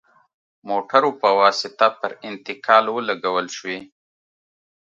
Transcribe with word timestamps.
موټرو 0.69 1.09
په 1.21 1.29
واسطه 1.39 1.87
پر 1.99 2.11
انتقال 2.27 2.85
ولګول 2.91 3.47
شوې. 3.57 3.79